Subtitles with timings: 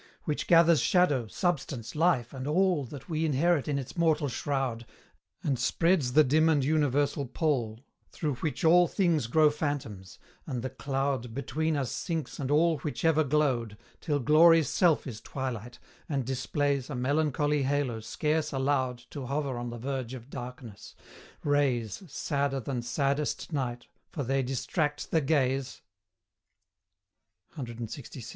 [0.23, 4.87] Which gathers shadow, substance, life, and all That we inherit in its mortal shroud,
[5.43, 10.17] And spreads the dim and universal pall Thro' which all things grow phantoms;
[10.47, 15.21] and the cloud Between us sinks and all which ever glowed, Till Glory's self is
[15.21, 15.77] twilight,
[16.09, 20.95] and displays A melancholy halo scarce allowed To hover on the verge of darkness;
[21.43, 25.81] rays Sadder than saddest night, for they distract the gaze,
[27.55, 28.25] CLXVI.